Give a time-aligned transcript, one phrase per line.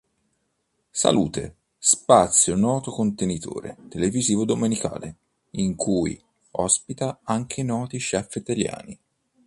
[0.89, 5.17] Salute", spazio del noto contenitore televisivo domenicale,
[5.51, 6.19] in cui
[6.53, 8.99] ospita anche noti chef italiani.